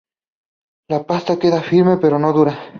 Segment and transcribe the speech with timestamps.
[0.89, 2.57] La pasta queda firme pero no dura.